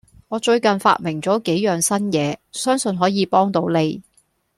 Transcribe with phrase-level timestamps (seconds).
[0.29, 4.01] 我最近發明咗幾樣新嘢，相信可以幫到你